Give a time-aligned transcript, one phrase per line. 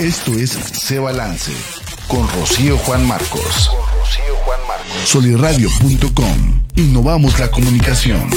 [0.00, 1.52] Esto es Se Balance
[2.08, 3.68] con Rocío Juan Marcos.
[3.68, 5.08] Con Rocío Juan Marcos.
[5.08, 6.62] Soliradio.com.
[6.74, 8.28] Innovamos la comunicación.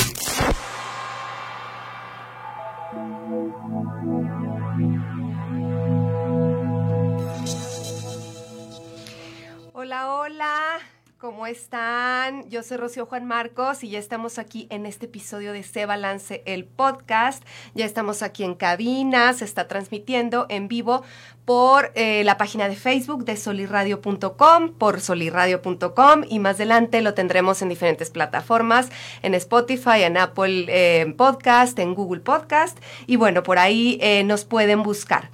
[12.57, 16.41] Yo soy Rocío Juan Marcos y ya estamos aquí en este episodio de Se Balance,
[16.47, 17.43] el podcast.
[17.75, 21.03] Ya estamos aquí en cabina, se está transmitiendo en vivo
[21.45, 27.61] por eh, la página de Facebook de solirradio.com, por solirradio.com y más adelante lo tendremos
[27.61, 28.89] en diferentes plataformas,
[29.21, 34.45] en Spotify, en Apple eh, Podcast, en Google Podcast y bueno, por ahí eh, nos
[34.45, 35.29] pueden buscar.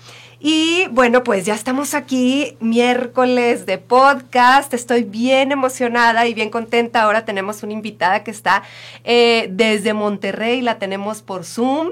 [0.45, 4.73] Y bueno, pues ya estamos aquí, miércoles de podcast.
[4.73, 7.03] Estoy bien emocionada y bien contenta.
[7.03, 8.63] Ahora tenemos una invitada que está
[9.05, 11.91] eh, desde Monterrey, la tenemos por Zoom.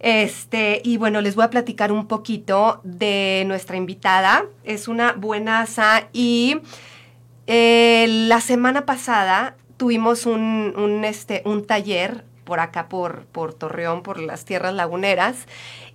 [0.00, 4.46] Este, y bueno, les voy a platicar un poquito de nuestra invitada.
[4.64, 6.56] Es una buenaza y
[7.46, 14.20] eh, la semana pasada tuvimos un, este, un taller por acá, por, por Torreón, por
[14.20, 15.46] las tierras laguneras.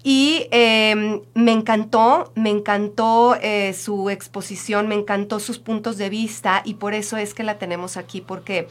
[0.02, 6.64] Y eh, me encantó, me encantó eh, su exposición, me encantó sus puntos de vista
[6.66, 8.68] y por eso es que la tenemos aquí, porque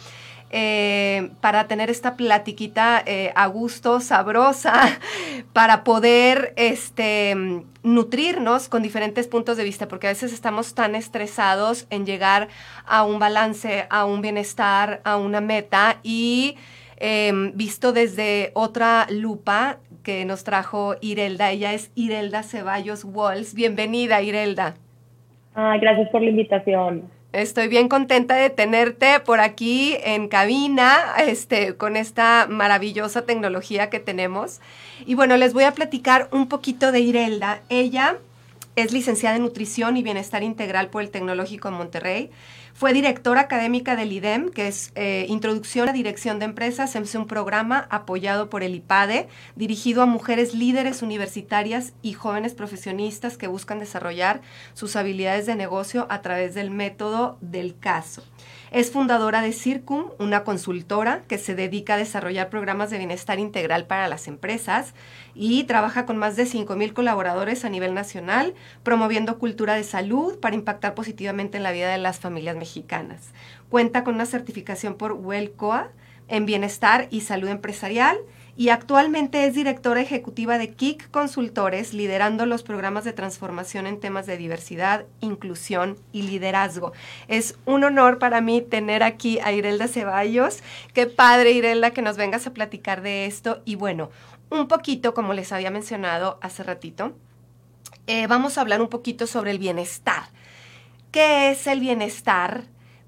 [0.50, 4.98] eh, para tener esta platiquita eh, a gusto, sabrosa,
[5.52, 11.86] para poder este, nutrirnos con diferentes puntos de vista, porque a veces estamos tan estresados
[11.90, 12.48] en llegar
[12.84, 16.56] a un balance, a un bienestar, a una meta y
[16.96, 21.50] eh, visto desde otra lupa que nos trajo Irelda.
[21.50, 23.54] Ella es Irelda Ceballos Walls.
[23.54, 24.74] Bienvenida, Irelda.
[25.54, 27.10] Ay, gracias por la invitación.
[27.32, 34.00] Estoy bien contenta de tenerte por aquí en cabina, este, con esta maravillosa tecnología que
[34.00, 34.60] tenemos.
[35.04, 37.60] Y bueno, les voy a platicar un poquito de Irelda.
[37.68, 38.16] Ella
[38.76, 42.30] es licenciada en Nutrición y Bienestar Integral por el Tecnológico de Monterrey.
[42.78, 47.26] Fue directora académica del IDEM, que es eh, Introducción a Dirección de Empresas, es un
[47.26, 53.78] programa apoyado por el IPADE, dirigido a mujeres líderes universitarias y jóvenes profesionistas que buscan
[53.78, 54.42] desarrollar
[54.74, 58.22] sus habilidades de negocio a través del método del caso.
[58.72, 63.86] Es fundadora de Circum, una consultora que se dedica a desarrollar programas de bienestar integral
[63.86, 64.92] para las empresas
[65.36, 70.56] y trabaja con más de 5.000 colaboradores a nivel nacional, promoviendo cultura de salud para
[70.56, 73.32] impactar positivamente en la vida de las familias mexicanas.
[73.68, 75.90] Cuenta con una certificación por WellCoa
[76.26, 78.18] en bienestar y salud empresarial
[78.58, 84.24] y actualmente es directora ejecutiva de KIC Consultores, liderando los programas de transformación en temas
[84.26, 86.92] de diversidad, inclusión y liderazgo.
[87.28, 90.62] Es un honor para mí tener aquí a Irelda Ceballos.
[90.94, 93.60] Qué padre, Irelda, que nos vengas a platicar de esto.
[93.66, 94.10] Y bueno,
[94.48, 97.12] un poquito, como les había mencionado hace ratito,
[98.06, 100.30] eh, vamos a hablar un poquito sobre el bienestar.
[101.10, 102.64] ¿Qué es el bienestar?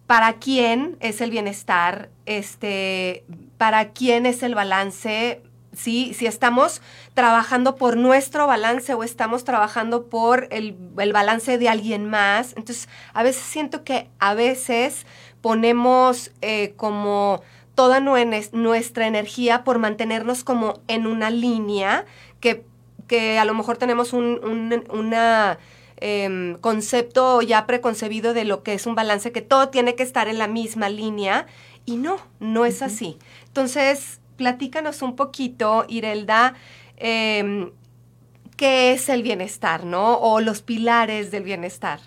[0.07, 2.11] ¿Para quién es el bienestar?
[2.27, 3.25] Este,
[3.59, 5.43] ¿Para quién es el balance?
[5.75, 6.15] ¿Sí?
[6.15, 6.81] Si estamos
[7.15, 12.55] trabajando por nuestro balance o estamos trabajando por el, el balance de alguien más.
[12.57, 15.05] Entonces, a veces siento que a veces
[15.41, 17.43] ponemos eh, como
[17.75, 22.07] toda nuestra energía por mantenernos como en una línea
[22.41, 22.65] que,
[23.07, 25.59] que a lo mejor tenemos un, un una,
[26.01, 30.29] eh, concepto ya preconcebido de lo que es un balance, que todo tiene que estar
[30.29, 31.47] en la misma línea
[31.89, 33.19] y no, no es así.
[33.47, 36.55] Entonces, platícanos un poquito, Irelda,
[36.97, 37.71] eh,
[38.57, 40.19] qué es el bienestar, ¿no?
[40.19, 42.01] O los pilares del bienestar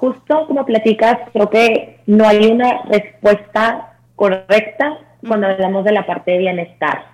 [0.00, 6.30] justo como platicas, creo que no hay una respuesta correcta cuando hablamos de la parte
[6.32, 7.04] de bienestar.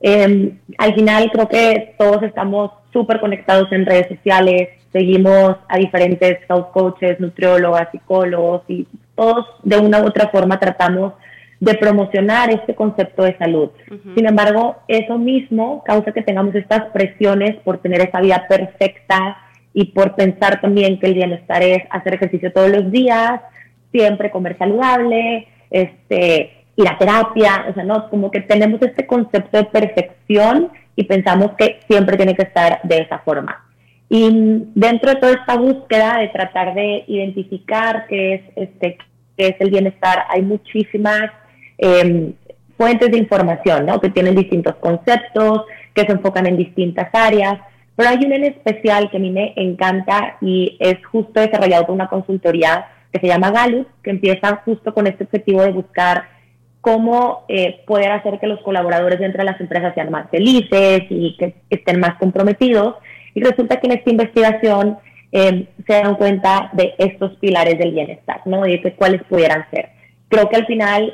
[0.00, 6.38] Eh, al final creo que todos estamos súper conectados en redes sociales, seguimos a diferentes
[6.46, 8.86] health coaches, nutriólogas, psicólogos y
[9.16, 11.14] todos de una u otra forma tratamos
[11.58, 13.70] de promocionar este concepto de salud.
[14.14, 19.38] Sin embargo, eso mismo causa que tengamos estas presiones por tener esa vida perfecta,
[19.76, 23.42] y por pensar también que el bienestar es hacer ejercicio todos los días,
[23.92, 29.58] siempre comer saludable, este, ir a terapia, o sea, no, como que tenemos este concepto
[29.58, 33.65] de perfección y pensamos que siempre tiene que estar de esa forma.
[34.08, 34.28] Y
[34.74, 38.98] dentro de toda esta búsqueda de tratar de identificar qué es, este,
[39.36, 41.30] qué es el bienestar, hay muchísimas
[41.78, 42.32] em,
[42.76, 44.00] fuentes de información, ¿no?
[44.00, 45.62] Que tienen distintos conceptos,
[45.94, 47.58] que se enfocan en distintas áreas.
[47.96, 51.94] Pero hay un en especial que a mí me encanta y es justo desarrollado por
[51.94, 56.28] una consultoría que se llama Gallup, que empieza justo con este objetivo de buscar
[56.82, 61.36] cómo eh, poder hacer que los colaboradores dentro de las empresas sean más felices y
[61.36, 62.94] que estén más comprometidos.
[63.36, 64.96] Y resulta que en esta investigación
[65.30, 68.66] eh, se dan cuenta de estos pilares del bienestar, ¿no?
[68.66, 69.90] Y de cuáles pudieran ser.
[70.28, 71.12] Creo que al final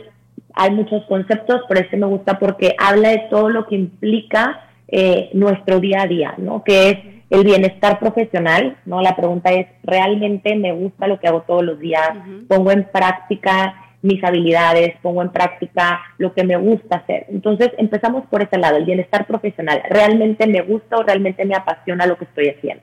[0.54, 5.30] hay muchos conceptos, pero este me gusta porque habla de todo lo que implica eh,
[5.32, 6.62] nuestro día a día, ¿no?
[6.62, 6.98] Que es
[7.28, 9.02] el bienestar profesional, ¿no?
[9.02, 12.08] La pregunta es, ¿realmente me gusta lo que hago todos los días?
[12.46, 14.94] ¿Pongo en práctica mis habilidades?
[15.00, 17.26] ¿Pongo en práctica lo que me gusta hacer?
[17.28, 19.82] Entonces, empezamos por ese lado, el bienestar profesional.
[19.88, 22.82] ¿Realmente me gusta o realmente me apasiona lo que estoy haciendo?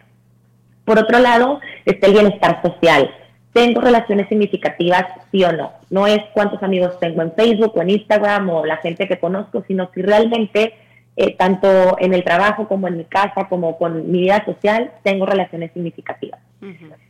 [0.86, 3.12] Por otro lado, está el bienestar social.
[3.54, 5.74] ¿Tengo relaciones significativas, sí o no?
[5.89, 9.63] No es cuántos amigos tengo en Facebook o en Instagram o la gente que conozco,
[9.68, 10.74] sino si realmente
[11.21, 15.25] eh, tanto en el trabajo como en mi casa, como con mi vida social, tengo
[15.25, 16.39] relaciones significativas.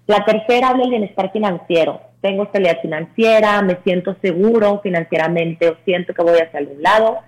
[0.07, 2.01] La tercera habla del bienestar financiero.
[2.19, 7.19] Tengo estabilidad financiera, me siento seguro financieramente o siento que voy hacia algún lado.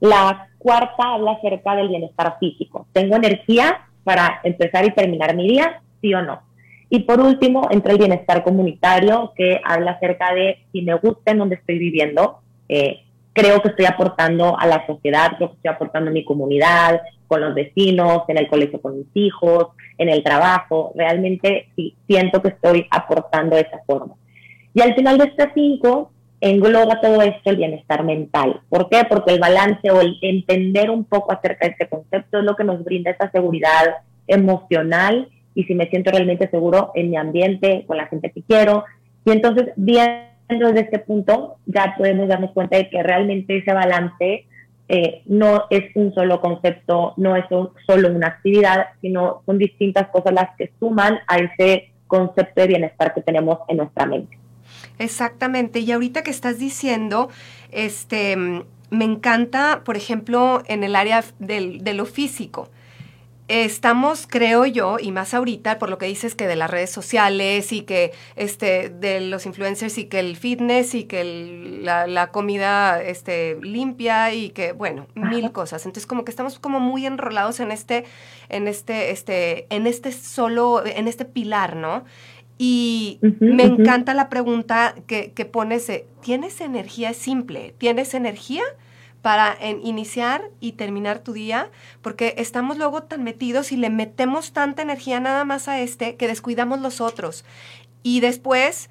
[0.00, 2.88] La cuarta habla acerca del bienestar físico.
[2.92, 5.82] ¿Tengo energía para empezar y terminar mi día?
[6.00, 6.42] Sí o no.
[6.90, 11.38] Y por último, entra el bienestar comunitario, que habla acerca de si me gusta en
[11.38, 13.04] donde estoy viviendo, eh,
[13.38, 17.40] creo que estoy aportando a la sociedad, creo que estoy aportando a mi comunidad, con
[17.40, 20.92] los vecinos, en el colegio con mis hijos, en el trabajo.
[20.96, 24.14] Realmente sí, siento que estoy aportando de esa forma.
[24.74, 28.60] Y al final de estas cinco, engloba todo esto el bienestar mental.
[28.68, 29.04] ¿Por qué?
[29.08, 32.64] Porque el balance o el entender un poco acerca de este concepto es lo que
[32.64, 37.98] nos brinda esa seguridad emocional y si me siento realmente seguro en mi ambiente, con
[37.98, 38.84] la gente que quiero.
[39.24, 44.46] Y entonces, bien desde este punto ya podemos darnos cuenta de que realmente ese balance
[44.88, 47.44] eh, no es un solo concepto, no es
[47.86, 53.12] solo una actividad, sino son distintas cosas las que suman a ese concepto de bienestar
[53.12, 54.38] que tenemos en nuestra mente.
[54.98, 55.80] Exactamente.
[55.80, 57.28] Y ahorita que estás diciendo,
[57.70, 62.70] este, me encanta, por ejemplo, en el área de lo físico
[63.48, 67.72] estamos, creo yo, y más ahorita, por lo que dices que de las redes sociales
[67.72, 73.58] y que este, de los influencers y que el fitness y que la, comida este,
[73.62, 75.86] limpia y que, bueno, mil cosas.
[75.86, 78.04] Entonces, como que estamos como muy enrolados en este,
[78.50, 82.04] en este, este, en este solo, en este pilar, ¿no?
[82.58, 85.90] Y me encanta la pregunta que, que pones,
[86.22, 87.14] ¿tienes energía?
[87.14, 88.64] simple, ¿tienes energía?
[89.22, 91.70] Para iniciar y terminar tu día,
[92.02, 96.28] porque estamos luego tan metidos y le metemos tanta energía nada más a este que
[96.28, 97.44] descuidamos los otros.
[98.02, 98.90] Y después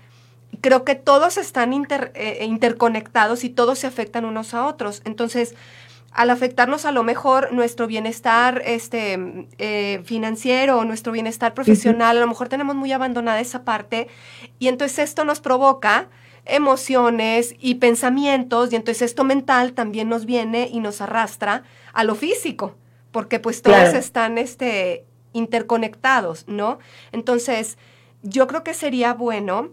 [0.62, 5.02] creo que todos están eh, interconectados y todos se afectan unos a otros.
[5.06, 5.56] Entonces,
[6.12, 12.28] al afectarnos a lo mejor nuestro bienestar este, eh, financiero, nuestro bienestar profesional, a lo
[12.28, 14.08] mejor tenemos muy abandonada esa parte
[14.58, 16.10] y entonces esto nos provoca
[16.48, 21.64] emociones y pensamientos, y entonces esto mental también nos viene y nos arrastra
[21.94, 22.76] a lo físico,
[23.12, 26.80] porque pues todos están este, interconectados, ¿no?
[27.12, 27.78] Entonces,
[28.24, 29.70] yo creo que sería bueno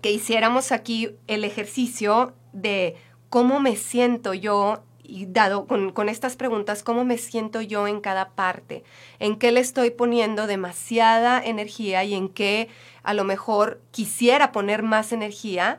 [0.00, 2.96] que hiciéramos aquí el ejercicio de
[3.28, 8.00] cómo me siento yo y dado con, con, estas preguntas, cómo me siento yo en
[8.00, 8.82] cada parte,
[9.20, 12.68] en qué le estoy poniendo demasiada energía y en qué
[13.04, 15.78] a lo mejor quisiera poner más energía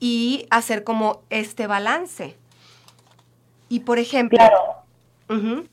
[0.00, 2.36] y hacer como este balance.
[3.68, 4.38] Y por ejemplo...
[4.38, 5.68] Claro.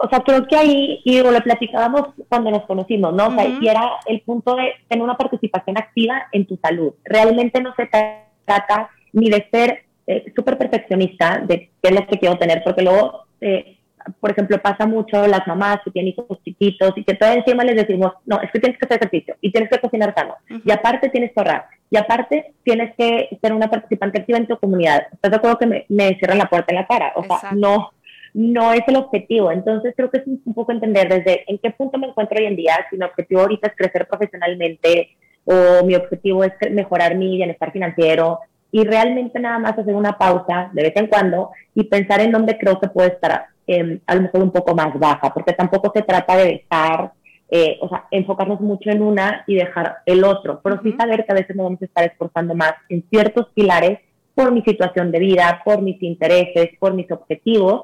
[0.00, 3.28] O sea, creo que ahí, y lo platicábamos cuando nos conocimos, ¿no?
[3.28, 6.92] O sea, y era el punto de tener una participación activa en tu salud.
[7.04, 12.18] Realmente no se trata ni de ser eh, súper perfeccionista de qué es lo que
[12.18, 13.77] quiero tener, porque luego eh,
[14.20, 17.76] por ejemplo, pasa mucho las mamás que tienen hijos chiquitos y que todo encima les
[17.76, 21.08] decimos, no, es que tienes que hacer ejercicio y tienes que cocinar sano y aparte
[21.08, 25.06] tienes que ahorrar y aparte tienes que ser una participante activa en tu comunidad.
[25.12, 27.12] ¿Estás de acuerdo que me, me cierran la puerta en la cara?
[27.16, 27.92] O sea, no,
[28.34, 29.50] no es el objetivo.
[29.50, 32.56] Entonces creo que es un, poco entender desde en qué punto me encuentro hoy en
[32.56, 37.72] día, si mi objetivo ahorita es crecer profesionalmente o mi objetivo es mejorar mi bienestar
[37.72, 42.32] financiero y realmente nada más hacer una pausa de vez en cuando y pensar en
[42.32, 45.92] dónde creo que puedo estar Em, a lo mejor un poco más baja, porque tampoco
[45.94, 47.12] se trata de dejar,
[47.50, 51.32] eh, o sea, enfocarnos mucho en una y dejar el otro, pero sí saber que
[51.32, 53.98] a veces nos vamos a estar esforzando más en ciertos pilares
[54.34, 57.82] por mi situación de vida, por mis intereses, por mis objetivos,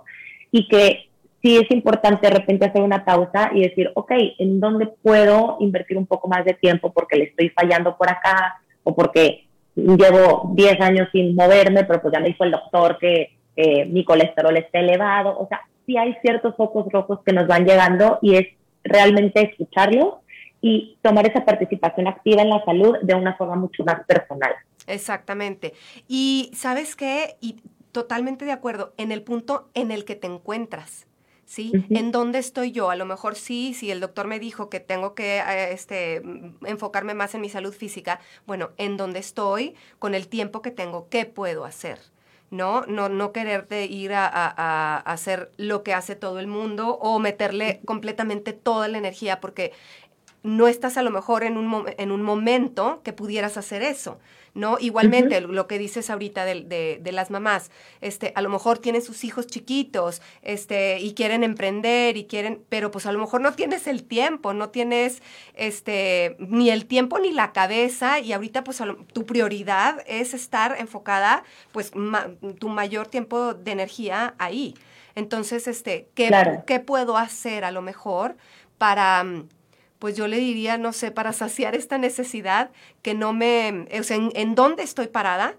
[0.50, 1.10] y que
[1.42, 5.98] sí es importante de repente hacer una pausa y decir, ok, ¿en dónde puedo invertir
[5.98, 10.80] un poco más de tiempo porque le estoy fallando por acá o porque llevo 10
[10.80, 14.78] años sin moverme, pero pues ya me dijo el doctor que eh, mi colesterol está
[14.78, 15.38] elevado?
[15.38, 18.46] O sea, sí hay ciertos focos rojos que nos van llegando y es
[18.82, 20.14] realmente escucharlos
[20.60, 24.52] y tomar esa participación activa en la salud de una forma mucho más personal.
[24.86, 25.74] Exactamente.
[26.08, 27.60] Y sabes qué, y
[27.92, 31.06] totalmente de acuerdo, en el punto en el que te encuentras.
[31.46, 31.72] ¿sí?
[31.90, 32.90] ¿En dónde estoy yo?
[32.90, 36.22] A lo mejor sí, si el doctor me dijo que tengo que eh, este,
[36.66, 39.74] enfocarme más en mi salud física, bueno, ¿en dónde estoy?
[39.98, 41.98] Con el tiempo que tengo, ¿qué puedo hacer?
[42.54, 42.86] ¿No?
[42.86, 48.52] No, no quererte ir a, hacer lo que hace todo el mundo o meterle completamente
[48.52, 49.72] toda la energía, porque
[50.42, 54.18] no estás a lo mejor en un, en un momento que pudieras hacer eso,
[54.54, 54.78] ¿no?
[54.78, 57.70] Igualmente, lo que dices ahorita de, de, las mamás,
[58.00, 62.90] este, a lo mejor tienen sus hijos chiquitos, este, y quieren emprender y quieren, pero
[62.90, 65.22] pues a lo mejor no tienes el tiempo, no tienes,
[65.54, 68.80] este, ni el tiempo ni la cabeza, y ahorita pues
[69.12, 71.42] tu prioridad es estar enfocada,
[71.72, 71.90] pues,
[72.58, 74.74] tu mayor tiempo de energía ahí.
[75.16, 76.30] Entonces, este, ¿qué,
[76.66, 78.36] ¿qué puedo hacer a lo mejor
[78.78, 79.24] para
[80.04, 82.68] pues yo le diría, no sé, para saciar esta necesidad
[83.00, 85.54] que no me, o sea, en, dónde estoy parada,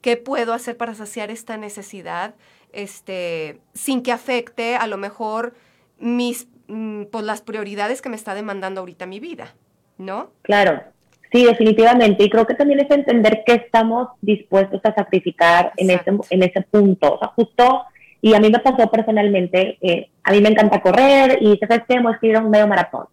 [0.00, 2.34] qué puedo hacer para saciar esta necesidad,
[2.72, 5.54] este, sin que afecte a lo mejor
[6.00, 9.54] mis, mm, pues las prioridades que me está demandando ahorita mi vida,
[9.96, 10.30] ¿no?
[10.42, 10.82] Claro,
[11.30, 12.24] sí, definitivamente.
[12.24, 16.62] Y creo que también es entender qué estamos dispuestos a sacrificar en ese, en ese
[16.62, 17.14] punto.
[17.14, 17.84] O sea, justo,
[18.20, 21.94] y a mí me pasó personalmente, eh, a mí me encanta correr y, ¿sabes qué?
[21.94, 23.06] Hemos escrito un medio maratón.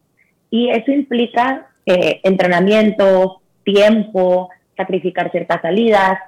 [0.51, 6.19] Y eso implica eh, entrenamientos, tiempo, sacrificar ciertas salidas.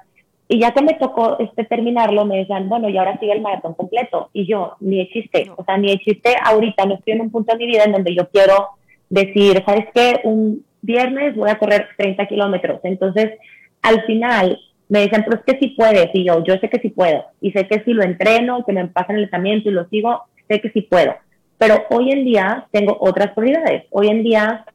[0.48, 3.74] Y ya que me tocó este, terminarlo, me decían, bueno, y ahora sigue el maratón
[3.74, 4.30] completo.
[4.32, 5.50] Y yo, ni existe.
[5.56, 6.86] O sea, ni existe ahorita.
[6.86, 8.70] No estoy en un punto de mi vida en donde yo quiero
[9.08, 10.20] decir, ¿sabes qué?
[10.24, 12.80] Un viernes voy a correr 30 kilómetros.
[12.82, 13.32] Entonces,
[13.82, 16.10] al final, me decían, pero es que sí puedes.
[16.14, 17.24] Y yo, yo sé que sí puedo.
[17.40, 20.60] Y sé que si lo entreno, que me pasan el entrenamiento y lo sigo, sé
[20.60, 21.14] que sí puedo.
[21.64, 23.84] Pero hoy en día tengo otras prioridades.
[23.90, 24.66] Hoy en día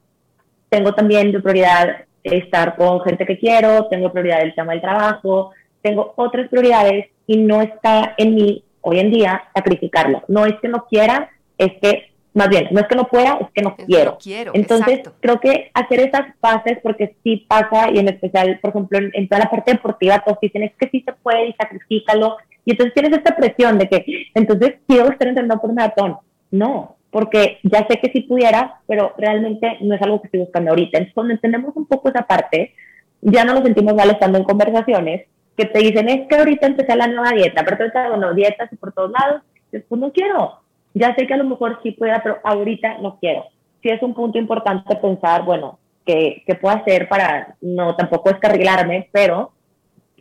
[0.68, 5.52] tengo también de prioridad estar con gente que quiero, tengo prioridad el tema del trabajo,
[5.82, 10.24] tengo otras prioridades y no está en mí hoy en día sacrificarlo.
[10.26, 13.50] No es que no quiera, es que, más bien, no es que no pueda, es
[13.54, 14.18] que no quiero.
[14.20, 14.50] quiero.
[14.56, 19.28] Entonces, creo que hacer esas bases, porque sí pasa, y en especial, por ejemplo, en,
[19.28, 22.36] toda la parte deportiva, todos dicen, es que sí se puede y sacrifícalo.
[22.64, 24.04] Y entonces tienes esta presión de que,
[24.34, 26.18] entonces, quiero estar entrenando por maratón
[26.50, 30.70] no, porque ya sé que si pudiera, pero realmente no es algo que estoy buscando
[30.70, 30.98] ahorita.
[30.98, 32.74] Entonces, cuando entendemos un poco esa parte,
[33.20, 35.26] ya no nos sentimos mal estando en conversaciones
[35.56, 38.76] que te dicen, es que ahorita empecé la nueva dieta, pero ahorita, bueno, dietas y
[38.76, 40.60] por todos lados, después no quiero.
[40.94, 43.44] Ya sé que a lo mejor sí pueda, pero ahorita no quiero.
[43.82, 49.08] Sí es un punto importante pensar, bueno, ¿qué, qué puedo hacer para no tampoco descarrilarme,
[49.12, 49.52] pero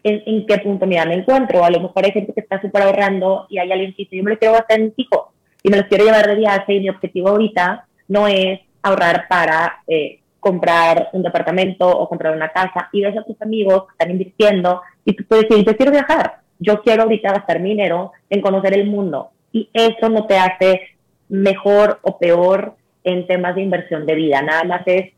[0.03, 1.63] en, qué punto me encuentro?
[1.63, 4.24] A lo mejor hay gente que está súper ahorrando y hay alguien que dice, yo
[4.24, 5.31] me lo quiero gastar en mi hijo
[5.63, 9.83] y me los quiero llevar de viaje y mi objetivo ahorita no es ahorrar para
[9.87, 12.89] eh, comprar un departamento o comprar una casa.
[12.91, 16.39] Y ves a tus amigos que están invirtiendo y tú puedes decir, yo quiero viajar,
[16.59, 20.81] yo quiero ahorita gastar mi dinero en conocer el mundo y eso no te hace
[21.27, 25.13] mejor o peor en temas de inversión de vida, nada más es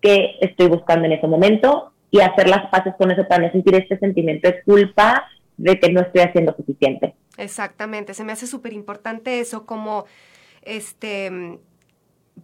[0.00, 3.74] que estoy buscando en ese momento y hacer las paces con eso para no sentir
[3.74, 7.14] este sentimiento de culpa de que no estoy haciendo suficiente.
[7.36, 10.06] Exactamente, se me hace súper importante eso, como
[10.62, 11.60] este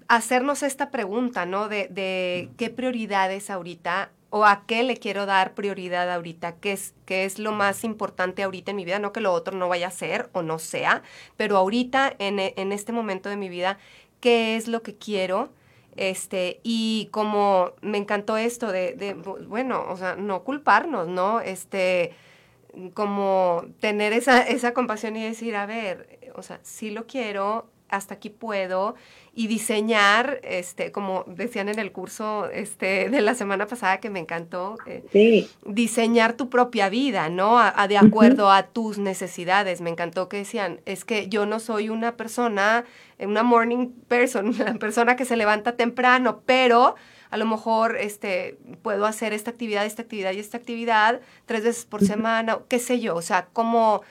[0.09, 1.69] hacernos esta pregunta, ¿no?
[1.69, 6.95] De, de, qué prioridades ahorita o a qué le quiero dar prioridad ahorita, qué es,
[7.05, 9.89] qué es lo más importante ahorita en mi vida, no que lo otro no vaya
[9.89, 11.03] a ser o no sea,
[11.37, 13.79] pero ahorita en, en este momento de mi vida,
[14.21, 15.53] qué es lo que quiero.
[15.97, 21.41] Este, y como me encantó esto de, de bueno, o sea, no culparnos, ¿no?
[21.41, 22.15] Este,
[22.95, 28.15] como tener esa, esa compasión y decir, a ver, o sea, sí lo quiero, hasta
[28.15, 28.95] aquí puedo,
[29.35, 34.19] y diseñar, este, como decían en el curso este, de la semana pasada que me
[34.19, 37.59] encantó, eh, diseñar tu propia vida, ¿no?
[37.59, 39.83] A, de acuerdo a tus necesidades.
[39.83, 42.85] Me encantó que decían, es que yo no soy una persona,
[43.19, 46.95] una morning person, una persona que se levanta temprano, pero
[47.33, 51.87] a lo mejor este, puedo hacer esta actividad, esta actividad y esta actividad tres veces
[51.87, 54.03] por semana, qué sé yo, o sea, como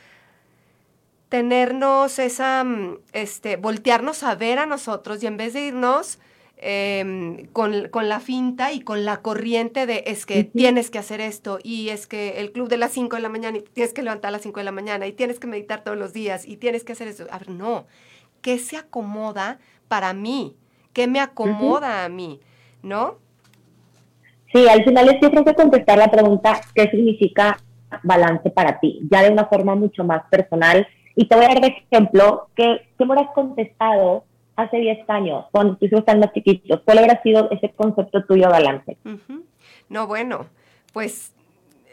[1.29, 6.17] tenernos esa, mm, este, voltearnos a ver a nosotros y en vez de irnos
[6.57, 11.59] em, con, la finta y con la corriente de es que tienes que hacer esto
[11.63, 14.29] y es que el club de las 5 de la mañana y tienes que levantar
[14.29, 16.83] a las 5 de la mañana y tienes que meditar todos los días y tienes
[16.83, 17.27] que hacer eso.
[17.29, 17.85] A ver, no,
[18.41, 20.55] ¿qué se acomoda para mí?
[20.93, 22.39] ¿Qué me acomoda a mí?
[22.83, 23.15] ¿No?
[24.53, 27.57] Sí, al final es yo creo que contestar la pregunta, ¿qué significa
[28.03, 29.01] balance para ti?
[29.09, 30.87] Ya de una forma mucho más personal.
[31.15, 35.45] Y te voy a dar de ejemplo que, ¿qué me hubieras contestado hace 10 años,
[35.51, 36.81] cuando tus hijos están más chiquitos?
[36.85, 38.97] ¿Cuál hubiera sido ese concepto tuyo de balance?
[39.89, 40.45] No, bueno,
[40.93, 41.33] pues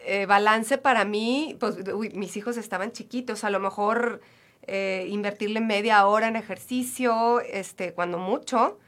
[0.07, 1.77] eh, balance para mí, pues
[2.15, 4.21] mis hijos estaban chiquitos, a lo mejor
[4.67, 8.79] eh, invertirle media hora en ejercicio, este, cuando mucho.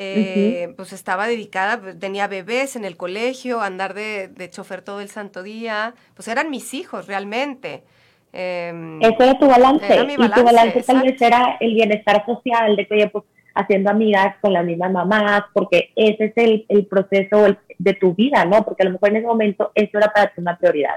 [0.00, 5.00] Eh, pues estaba dedicada, pues, tenía bebés en el colegio, andar de, de chofer todo
[5.00, 7.82] el santo día, pues eran mis hijos realmente.
[8.32, 9.86] Em, Eso era tu balance.
[10.16, 13.24] y tu balance tal vez era el bienestar social, de que, oye, pues
[13.54, 18.44] haciendo amigas con las mismas mamás, porque ese es el, el proceso de tu vida,
[18.44, 18.64] ¿no?
[18.64, 20.94] Porque a lo mejor en ese momento eso era para ti una prioridad.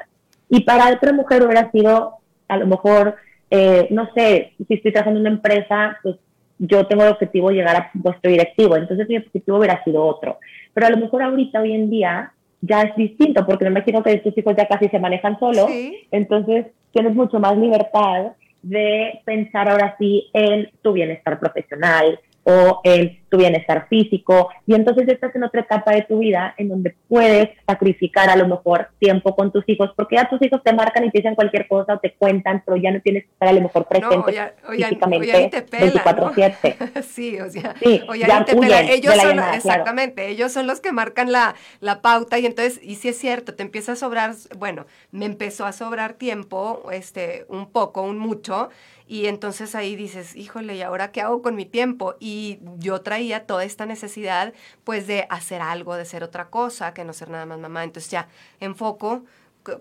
[0.47, 2.17] Y para otra mujer hubiera sido,
[2.47, 3.15] a lo mejor,
[3.49, 6.17] eh, no sé, si estoy trabajando en una empresa, pues
[6.63, 10.37] yo tengo el objetivo de llegar a puesto directivo, entonces mi objetivo hubiera sido otro.
[10.73, 14.17] Pero a lo mejor ahorita, hoy en día, ya es distinto, porque me imagino que
[14.17, 15.67] tus hijos ya casi se manejan solos,
[16.11, 23.21] entonces tienes mucho más libertad de pensar ahora sí en tu bienestar profesional, o en
[23.29, 24.49] tu bienestar físico.
[24.67, 28.47] Y entonces estás en otra etapa de tu vida en donde puedes sacrificar a lo
[28.47, 31.67] mejor tiempo con tus hijos, porque ya tus hijos te marcan y te dicen cualquier
[31.67, 34.29] cosa o te cuentan, pero ya no tienes que estar a lo mejor presente no,
[34.29, 37.01] ya, físicamente 24/7.
[37.03, 38.81] sí, o sea, sí, ya te pela.
[38.81, 43.09] Ellos son, exactamente, ellos son los que marcan la, la pauta y entonces, y si
[43.09, 48.01] es cierto, te empieza a sobrar, bueno, me empezó a sobrar tiempo, este, un poco,
[48.01, 48.69] un mucho,
[49.11, 52.15] y entonces ahí dices, híjole, ¿y ahora qué hago con mi tiempo?
[52.21, 54.53] Y yo traía toda esta necesidad,
[54.85, 57.83] pues, de hacer algo, de ser otra cosa, que no ser nada más mamá.
[57.83, 58.29] Entonces ya
[58.61, 59.25] enfoco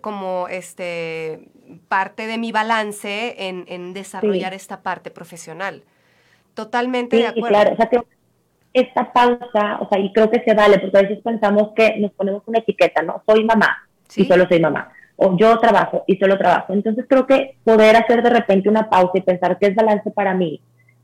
[0.01, 1.43] como este
[1.87, 5.85] parte de mi balance en, desarrollar esta parte profesional.
[6.55, 7.49] Totalmente de acuerdo.
[7.51, 8.01] Claro, o sea que
[8.73, 12.11] esta pausa, o sea, y creo que se vale, porque a veces pensamos que nos
[12.15, 13.23] ponemos una etiqueta, ¿no?
[13.25, 14.93] Soy mamá, y solo soy mamá
[15.23, 16.73] o yo trabajo y solo trabajo.
[16.73, 20.35] Entonces creo que poder hacer de repente una pausa y pensar qué es balance para
[20.35, 20.63] mí,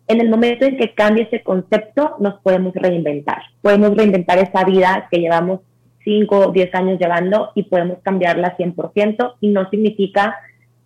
[0.09, 3.43] en el momento en que cambie ese concepto, nos podemos reinventar.
[3.61, 5.61] Podemos reinventar esa vida que llevamos
[6.05, 10.37] 5 o 10 años llevando y podemos cambiarla 100% y no significa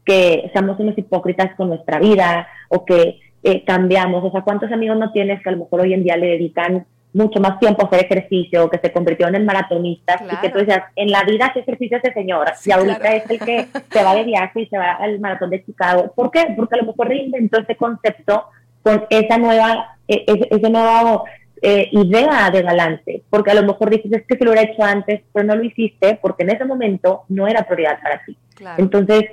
[0.04, 4.24] que seamos unos hipócritas con nuestra vida o que eh, cambiamos.
[4.24, 6.86] O sea, ¿cuántos amigos no tienes que a lo mejor hoy en día le dedican
[7.12, 11.10] mucho más tiempo hacer ejercicio, que se convirtieron en maratonistas y que tú decías, en
[11.10, 14.62] la vida hace ejercicio ese señor y ahorita es el que se va de viaje
[14.62, 16.12] y se va al maratón de Chicago.
[16.14, 16.52] ¿Por qué?
[16.56, 18.44] Porque a lo mejor reinventó ese concepto
[18.82, 21.24] con esa nueva, e, esa nueva
[21.62, 24.82] eh, idea de balance, porque a lo mejor dices, es que se lo hubiera hecho
[24.82, 28.36] antes, pero no lo hiciste porque en ese momento no era prioridad para ti.
[28.78, 29.24] Entonces,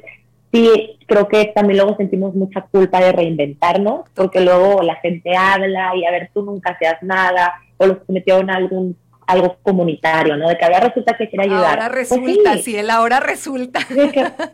[0.51, 5.95] sí, creo que también luego sentimos mucha culpa de reinventarnos, porque luego la gente habla
[5.95, 10.47] y a ver, tú nunca hacías nada, o los que metieron algún algo comunitario, ¿no?
[10.47, 11.81] De que ahora resulta que quiere ayudar.
[11.81, 12.77] Ahora pues resulta, sí.
[12.77, 13.81] el ahora resulta.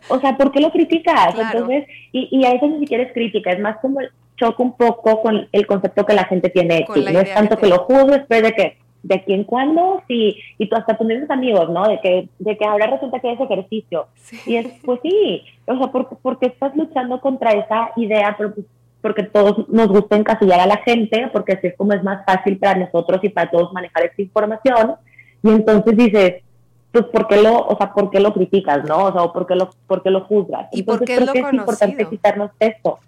[0.08, 1.32] o sea, ¿por qué lo criticas?
[1.38, 4.00] Entonces, y, y, a veces ni siquiera es crítica, es más como
[4.36, 7.04] choca un poco con el concepto que la gente tiene de ti.
[7.12, 10.76] No es tanto que, lo juzgues, pero de que de quién cuándo, sí, y tú
[10.76, 11.86] hasta tus mismos amigos, ¿no?
[11.86, 14.06] De que, de que ahora resulta que es ejercicio.
[14.46, 18.66] Y es, pues sí, o sea, porque, porque estás luchando contra esa idea, pero pues
[19.04, 22.56] porque todos nos gusta encasillar a la gente, porque así es como es más fácil
[22.56, 24.94] para nosotros y para todos manejar esta información.
[25.42, 26.42] Y entonces dices,
[26.90, 29.04] pues, ¿por qué lo, o sea, ¿por qué lo criticas, no?
[29.04, 30.68] O sea, ¿por qué lo, por qué lo juzgas?
[30.72, 31.50] Y porque es lo conocido.
[31.52, 32.98] importante quitarnos esto.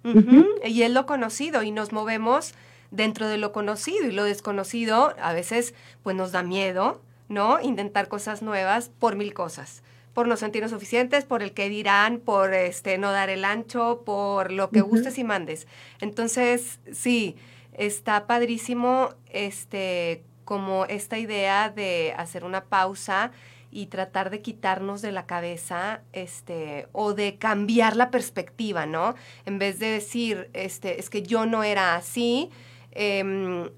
[0.67, 2.53] Y es lo conocido, y nos movemos
[2.91, 7.59] dentro de lo conocido, y lo desconocido a veces, pues, nos da miedo, ¿no?
[7.63, 9.83] Intentar cosas nuevas por mil cosas
[10.17, 14.51] por no sentirnos suficientes, por el que dirán, por este no dar el ancho, por
[14.51, 15.69] lo que gustes y mandes.
[16.01, 17.37] Entonces, sí,
[17.75, 23.31] está padrísimo este como esta idea de hacer una pausa
[23.71, 29.17] y tratar de quitarnos de la cabeza este o de cambiar la perspectiva, ¿no?
[29.45, 32.49] En vez de decir, este, es que yo no era así,
[32.93, 33.71] eh,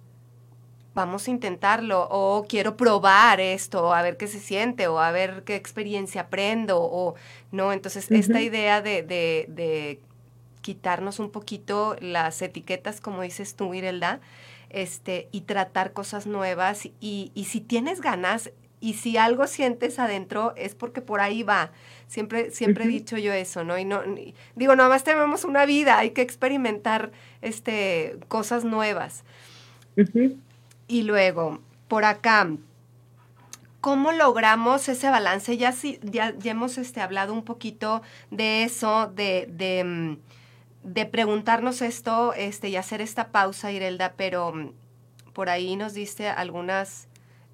[0.99, 5.45] vamos a intentarlo, o quiero probar esto, a ver qué se siente, o a ver
[5.45, 7.15] qué experiencia aprendo, o
[7.53, 7.73] no.
[7.73, 10.01] Entonces, esta idea de, de,
[10.61, 14.21] quitarnos un poquito las etiquetas, como dices tú, Irelda,
[14.71, 16.87] este, y tratar cosas nuevas.
[17.01, 21.71] Y, y si tienes ganas, y si algo sientes adentro, es porque por ahí va.
[22.09, 23.79] Siempre, siempre he dicho yo eso, ¿no?
[23.79, 24.03] Y no,
[24.57, 29.23] digo, nada más tenemos una vida, hay que experimentar este, cosas nuevas.
[30.89, 32.49] Y luego, por acá,
[33.83, 35.59] ¿cómo logramos ese balance?
[35.59, 40.17] Ya, sí, ya, hemos este, hablado un poquito de eso, de, de, mm,
[40.85, 44.73] de, preguntarnos esto este, y hacer esta pausa, Irelda, pero mm,
[45.35, 47.07] por ahí nos diste algunas,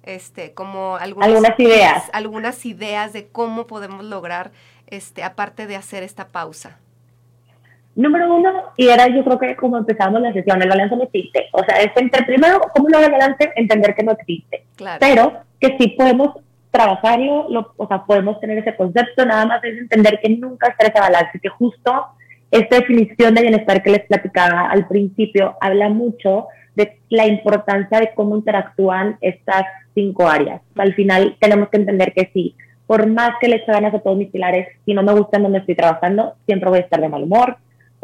[0.03, 2.03] este, como algunas, algunas ideas.
[2.13, 4.53] Algunas ideas de cómo podemos lograr,
[4.87, 6.79] este, aparte de hacer esta pausa.
[7.95, 11.47] Número uno, y era yo creo que como empezamos la sesión, el balance no existe.
[11.53, 13.51] O sea, es entre primero, ¿cómo el balance?
[13.55, 14.65] Entender que no existe.
[14.99, 16.35] Pero que sí podemos
[16.71, 20.87] trabajarlo, lo, o sea, podemos tener ese concepto, nada más es entender que nunca está
[20.87, 22.07] ese balance, que justo
[22.51, 28.11] esta definición de bienestar que les platicaba al principio habla mucho de la importancia de
[28.13, 30.61] cómo interactúan estas cinco áreas.
[30.75, 32.55] Al final tenemos que entender que sí,
[32.85, 35.43] por más que le eche ganas a todos mis pilares, si no me gusta en
[35.43, 37.57] donde estoy trabajando, siempre voy a estar de mal humor,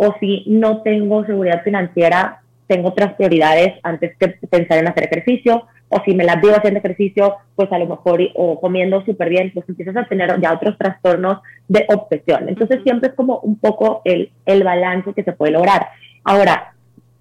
[0.04, 5.68] o si no tengo seguridad financiera, tengo otras prioridades antes que pensar en hacer ejercicio,
[5.90, 9.52] o si me la vivo haciendo ejercicio, pues a lo mejor, o comiendo súper bien,
[9.54, 11.38] pues empiezas a tener ya otros trastornos
[11.68, 12.50] de obsesión.
[12.50, 15.90] Entonces siempre es como un poco el, el balance que se puede lograr.
[16.24, 16.74] Ahora,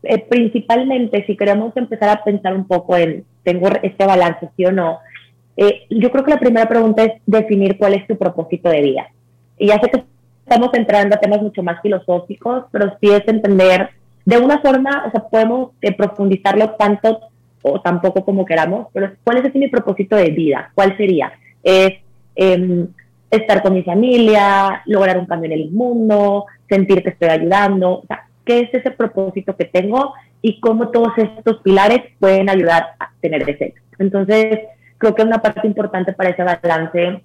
[0.03, 4.73] eh, principalmente si queremos empezar a pensar un poco en, ¿tengo este balance, sí o
[4.73, 5.01] no?
[5.55, 9.09] Eh, yo creo que la primera pregunta es definir cuál es tu propósito de vida.
[9.59, 10.03] Y ya sé que
[10.51, 13.91] estamos entrando a temas mucho más filosóficos, pero sí es entender
[14.25, 17.21] de una forma, o sea, podemos eh, profundizarlo tanto
[17.63, 20.73] o tampoco como queramos, pero ¿cuál es mi propósito de vida?
[20.75, 21.33] ¿Cuál sería?
[21.63, 21.93] Es
[22.35, 22.89] em,
[23.31, 28.01] estar con mi familia, lograr un cambio en el mundo, sentir que estoy ayudando.
[28.01, 32.95] O sea, ¿qué es ese propósito que tengo y cómo todos estos pilares pueden ayudar
[32.99, 34.59] a tener ese Entonces,
[34.99, 37.23] creo que una parte importante para ese balance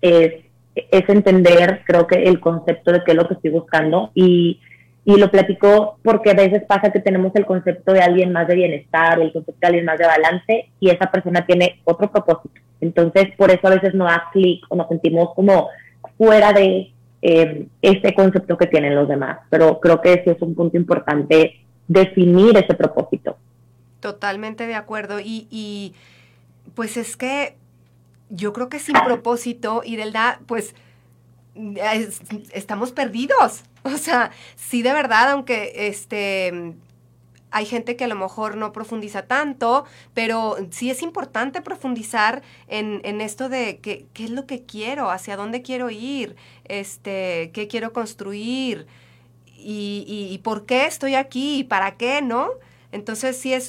[0.00, 4.60] es, es entender, creo que el concepto de qué es lo que estoy buscando y
[5.04, 8.54] y lo platico porque a veces pasa que tenemos el concepto de alguien más de
[8.54, 12.60] bienestar o el concepto de alguien más de balance y esa persona tiene otro propósito.
[12.80, 15.68] Entonces, por eso a veces no da clic o nos sentimos como
[16.16, 19.40] fuera de eh, ese concepto que tienen los demás.
[19.50, 23.36] Pero creo que sí es un punto importante definir ese propósito.
[24.00, 25.20] Totalmente de acuerdo.
[25.20, 25.94] Y, y
[26.74, 27.56] pues es que
[28.30, 30.74] yo creo que sin propósito, y verdad, pues
[32.52, 33.62] estamos perdidos.
[33.86, 36.74] O sea, sí de verdad, aunque este
[37.54, 43.00] hay gente que a lo mejor no profundiza tanto, pero sí es importante profundizar en,
[43.04, 46.34] en esto de qué, qué es lo que quiero, hacia dónde quiero ir,
[46.64, 48.88] este, qué quiero construir
[49.46, 52.50] y, y, por qué estoy aquí y para qué, ¿no?
[52.94, 53.68] Entonces sí es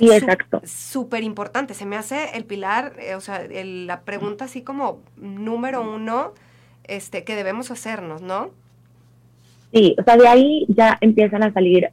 [0.65, 1.73] súper importante.
[1.73, 6.33] Se me hace el pilar, eh, o sea, la pregunta así como número uno
[6.83, 8.51] este, que debemos hacernos, ¿no?
[9.73, 11.89] Sí, o sea, de ahí ya empiezan a salir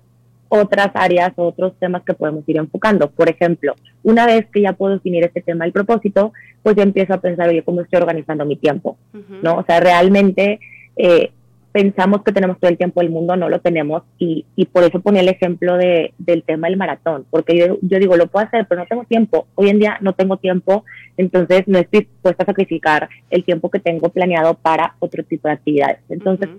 [0.50, 3.10] otras áreas, otros temas que podemos ir enfocando.
[3.10, 7.14] Por ejemplo, una vez que ya puedo definir este tema del propósito, pues ya empiezo
[7.14, 8.98] a pensar, oye, ¿cómo estoy organizando mi tiempo?
[9.42, 9.56] ¿No?
[9.56, 10.60] O sea, realmente
[10.96, 11.32] eh,
[11.72, 15.00] pensamos que tenemos todo el tiempo del mundo, no lo tenemos, y, y por eso
[15.00, 18.66] ponía el ejemplo de, del tema del maratón, porque yo, yo digo, lo puedo hacer,
[18.68, 19.46] pero no tengo tiempo.
[19.54, 20.84] Hoy en día no tengo tiempo,
[21.16, 25.54] entonces no estoy dispuesta a sacrificar el tiempo que tengo planeado para otro tipo de
[25.54, 25.98] actividades.
[26.10, 26.50] Entonces,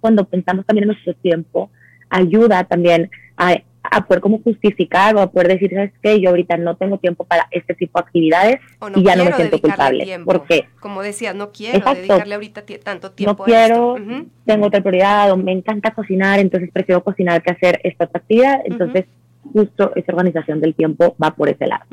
[0.00, 1.70] cuando pensamos también en nuestro tiempo,
[2.10, 3.56] ayuda también a
[3.90, 6.20] a poder como justificar o a poder decir, ¿sabes qué?
[6.20, 8.56] Yo ahorita no tengo tiempo para este tipo de actividades
[8.94, 10.20] y ya no me siento culpable.
[10.24, 13.42] Porque, como decías, no quiero dedicarle ahorita tanto tiempo.
[13.42, 13.96] No quiero,
[14.44, 18.60] tengo otra prioridad o me encanta cocinar, entonces prefiero cocinar que hacer esta otra actividad.
[18.64, 19.06] Entonces,
[19.52, 21.84] justo esa organización del tiempo va por ese lado.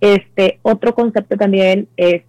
[0.00, 2.22] Este, otro concepto también es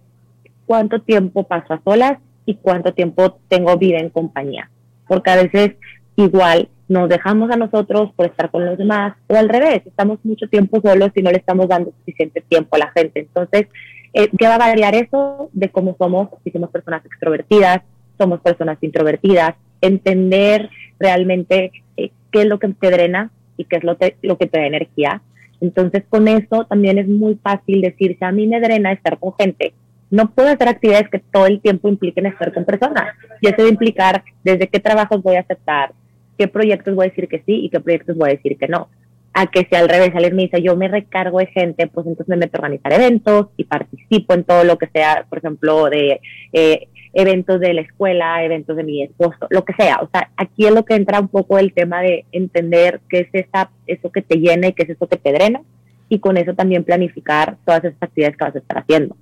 [0.66, 4.70] cuánto tiempo paso a solas y cuánto tiempo tengo vida en compañía.
[5.06, 5.72] Porque a veces
[6.16, 10.48] igual nos dejamos a nosotros por estar con los demás, o al revés, estamos mucho
[10.48, 13.20] tiempo solos y no le estamos dando suficiente tiempo a la gente.
[13.20, 13.66] Entonces,
[14.14, 16.28] eh, ¿qué va a variar eso de cómo somos?
[16.44, 17.82] Si somos personas extrovertidas,
[18.16, 23.84] somos personas introvertidas, entender realmente eh, qué es lo que te drena y qué es
[23.84, 25.22] lo, que te da energía.
[25.60, 29.34] Entonces, con eso también es muy fácil decir, si a mí me drena estar con
[29.34, 29.74] gente,
[30.10, 33.14] no puedo hacer actividades que todo el tiempo impliquen estar con personas.
[33.40, 35.92] Y eso va a implicar desde qué trabajos voy a aceptar,
[36.38, 38.88] qué proyectos voy a decir que sí y qué proyectos voy a decir que no.
[39.34, 42.28] A que si al revés alguien me dice, yo me recargo de gente, pues entonces
[42.28, 46.20] me meto a organizar eventos y participo en todo lo que sea, por ejemplo, de
[46.52, 49.98] eh, eventos de la escuela, eventos de mi esposo, lo que sea.
[50.02, 53.28] O sea, aquí es lo que entra un poco el tema de entender qué es
[53.32, 55.62] esa, eso que te llena y qué es eso que te drena
[56.08, 59.16] y con eso también planificar todas esas actividades que vas a estar haciendo.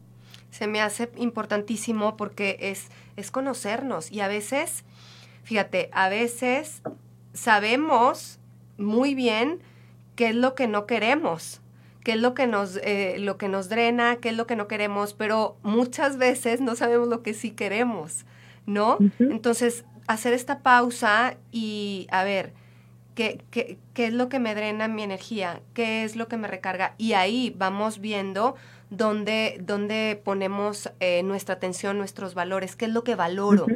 [0.51, 4.85] Se me hace importantísimo porque es, es conocernos y a veces,
[5.43, 6.83] fíjate, a veces
[7.37, 8.41] sabemos
[8.79, 9.61] muy bien
[10.17, 11.61] qué es lo que no queremos,
[12.03, 14.67] qué es lo que nos, eh, lo que nos drena, qué es lo que no
[14.67, 18.25] queremos, pero muchas veces no sabemos lo que sí queremos,
[18.65, 18.99] ¿no?
[19.19, 22.53] Entonces, hacer esta pausa y a ver,
[23.15, 25.61] ¿qué, qué, qué es lo que me drena mi energía?
[25.75, 26.95] ¿Qué es lo que me recarga?
[26.97, 28.57] Y ahí vamos viendo
[28.91, 33.67] dónde, dónde ponemos eh, nuestra atención, nuestros valores, qué es lo que valoro,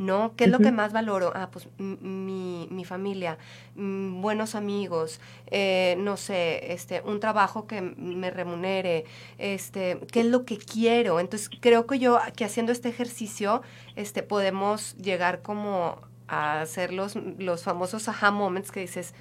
[0.00, 0.34] ¿no?
[0.34, 1.30] ¿Qué es lo que más valoro?
[1.34, 3.36] Ah, pues mi, mi familia,
[3.74, 9.04] mm, buenos amigos, eh, no sé, este, un trabajo que me remunere,
[9.36, 11.20] este, ¿qué es lo que quiero?
[11.20, 13.60] Entonces, creo que yo, que haciendo este ejercicio,
[13.94, 19.12] este, podemos llegar como a hacer los, los famosos aha moments que dices,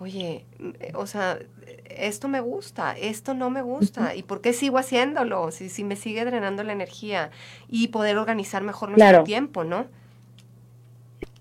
[0.00, 0.46] oye,
[0.80, 1.38] eh, o sea,
[1.84, 5.52] esto me gusta, esto no me gusta, ¿y por qué sigo haciéndolo?
[5.52, 7.30] Si, si me sigue drenando la energía
[7.68, 9.86] y poder organizar mejor nuestro tiempo, ¿no?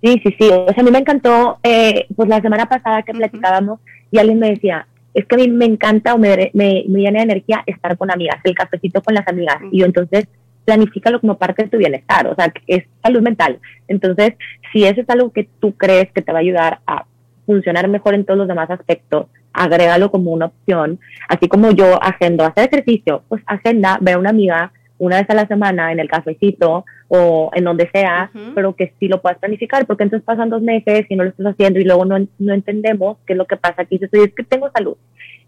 [0.04, 0.50] Sí, sí, sí.
[0.50, 3.80] O sea, a mí me encantó, eh, pues la semana pasada que platicábamos
[4.12, 7.20] y alguien me decía, es que a mí me encanta o me, me, me llena
[7.20, 9.60] de energía estar con amigas, el cafecito con las amigas.
[9.72, 10.28] Y yo entonces
[10.66, 13.60] planifícalo como parte de tu bienestar, o sea, es salud mental.
[13.88, 14.34] Entonces,
[14.72, 17.06] si eso es algo que tú crees que te va a ayudar a
[17.46, 22.44] funcionar mejor en todos los demás aspectos, agrégalo como una opción, así como yo agendo
[22.44, 26.10] hacer ejercicio, pues agenda ver a una amiga una vez a la semana en el
[26.10, 30.62] cafecito o en donde sea, pero que sí lo puedas planificar, porque entonces pasan dos
[30.62, 33.58] meses y no lo estás haciendo y luego no, no entendemos qué es lo que
[33.58, 33.98] pasa aquí.
[33.98, 34.96] Dices, es que tengo salud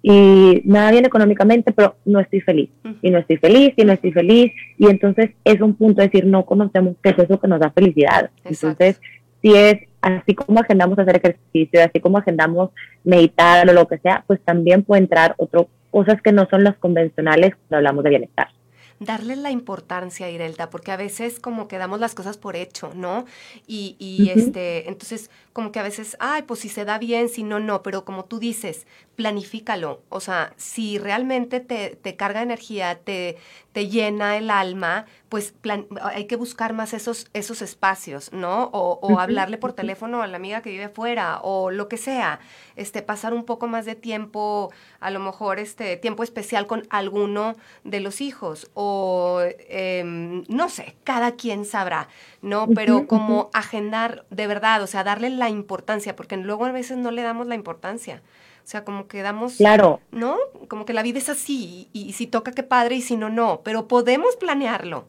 [0.07, 2.69] y nada bien económicamente, pero no estoy feliz,
[3.01, 6.27] y no estoy feliz, y no estoy feliz, y entonces es un punto de decir,
[6.27, 8.29] no conocemos qué es eso que nos da felicidad.
[8.43, 9.01] Entonces,
[9.41, 12.69] si es así como agendamos hacer ejercicio, así como agendamos
[13.03, 16.77] meditar o lo que sea, pues también puede entrar otras cosas que no son las
[16.77, 18.49] convencionales cuando hablamos de bienestar
[18.99, 23.25] darle la importancia, Irelta, porque a veces como que damos las cosas por hecho, ¿no?
[23.67, 27.41] Y, y este, entonces como que a veces, ay, pues si se da bien, si
[27.43, 32.99] no, no, pero como tú dices, planifícalo, o sea, si realmente te, te carga energía,
[32.99, 33.37] te,
[33.71, 35.53] te llena el alma, pues
[36.01, 38.69] hay que buscar más esos, esos espacios, ¿no?
[38.71, 42.39] O, hablarle por teléfono a la amiga que vive afuera, o lo que sea,
[42.75, 47.55] este, pasar un poco más de tiempo, a lo mejor este, tiempo especial con alguno
[47.83, 52.07] de los hijos, o em, no sé, cada quien sabrá,
[52.41, 52.67] ¿no?
[52.75, 57.11] Pero como agendar de verdad, o sea, darle la importancia, porque luego a veces no
[57.11, 58.21] le damos la importancia.
[58.65, 59.99] O sea, como que damos, claro.
[60.11, 60.37] ¿no?
[60.67, 63.61] Como que la vida es así y, si toca, qué padre y si no, no.
[63.63, 65.05] Pero podemos planearlo.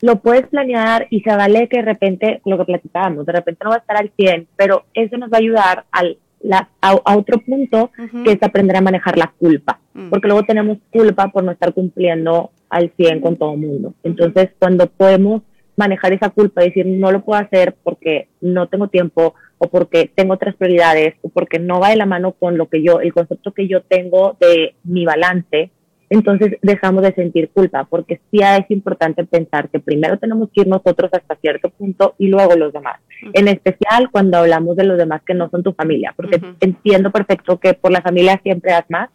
[0.00, 3.70] Lo puedes planear y se vale que de repente, lo que platicábamos, de repente no
[3.70, 7.38] va a estar al 100, pero eso nos va a ayudar al, la, a, otro
[7.40, 7.90] punto
[8.24, 9.80] que es aprender a manejar la culpa.
[9.94, 10.10] Mm.
[10.10, 13.94] Porque luego tenemos culpa por no estar cumpliendo al 100 con todo el mundo.
[14.02, 15.42] Entonces, cuando podemos
[15.76, 20.34] manejar esa culpa decir no lo puedo hacer porque no tengo tiempo o porque tengo
[20.34, 23.52] otras prioridades o porque no va de la mano con lo que yo, el concepto
[23.52, 25.70] que yo tengo de mi balance,
[26.08, 30.68] entonces dejamos de sentir culpa, porque sí es importante pensar que primero tenemos que ir
[30.68, 33.00] nosotros hasta cierto punto y luego los demás.
[33.32, 37.58] En especial cuando hablamos de los demás que no son tu familia, porque entiendo perfecto
[37.58, 39.10] que por la familia siempre das más,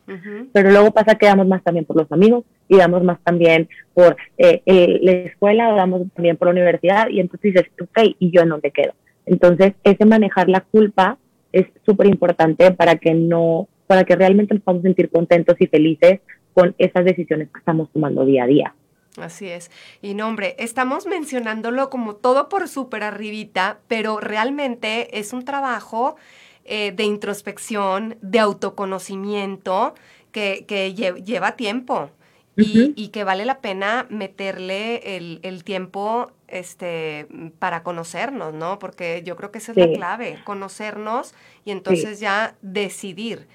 [0.54, 4.17] pero luego pasa que damos más también por los amigos y damos más también por
[4.38, 4.62] eh,
[5.01, 8.49] la escuela o damos también por la universidad y entonces dices, ok, ¿y yo en
[8.49, 8.93] dónde quedo?
[9.25, 11.17] Entonces, ese manejar la culpa
[11.54, 16.21] es súper importante para que no, para que realmente nos podamos sentir contentos y felices
[16.54, 18.76] con esas decisiones que estamos tomando día a día.
[19.18, 19.72] Así es.
[20.02, 26.16] Y no, hombre, estamos mencionándolo como todo por súper arribita, pero realmente es un trabajo
[26.64, 29.94] eh, de introspección, de autoconocimiento,
[30.32, 32.10] que, que lleva tiempo
[32.56, 37.28] y, que vale la pena meterle el, el, tiempo este,
[37.60, 38.78] para conocernos, ¿no?
[38.78, 41.34] Porque yo creo que esa es la clave, conocernos
[41.66, 43.48] y entonces ya decidir.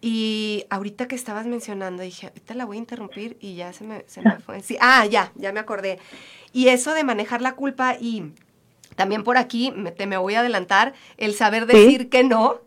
[0.00, 4.04] Y ahorita que estabas mencionando, dije, ahorita la voy a interrumpir y ya se me,
[4.06, 4.60] se me fue.
[4.62, 5.98] Sí, ah, ya, ya me acordé.
[6.52, 8.32] Y eso de manejar la culpa y
[8.94, 12.60] también por aquí, me, te me voy a adelantar, el saber decir que no,